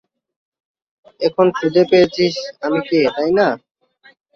এখন 1.21 1.47
খুঁজে 1.57 1.83
পেয়েছিস 1.91 2.33
আমি 2.65 2.79
কে, 2.87 2.99
তাই 3.15 3.31
না? 3.37 3.47